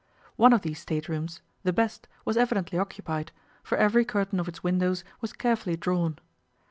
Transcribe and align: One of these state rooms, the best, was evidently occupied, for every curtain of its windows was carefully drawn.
One 0.35 0.51
of 0.51 0.63
these 0.63 0.79
state 0.79 1.07
rooms, 1.07 1.43
the 1.61 1.71
best, 1.71 2.07
was 2.25 2.35
evidently 2.35 2.79
occupied, 2.79 3.31
for 3.61 3.77
every 3.77 4.03
curtain 4.03 4.39
of 4.39 4.47
its 4.47 4.63
windows 4.63 5.03
was 5.21 5.31
carefully 5.31 5.75
drawn. 5.77 6.17